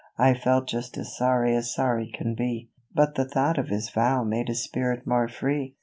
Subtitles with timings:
[0.17, 4.23] I feel just as sorry as sorry can be;" But the thought of his vow
[4.23, 5.75] made his spirit more free.